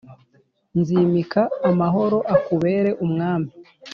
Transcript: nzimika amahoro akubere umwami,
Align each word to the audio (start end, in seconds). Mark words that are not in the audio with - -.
nzimika 0.79 1.41
amahoro 1.69 2.17
akubere 2.35 2.89
umwami, 3.05 3.49